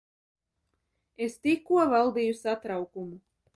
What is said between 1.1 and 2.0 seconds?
Es tikko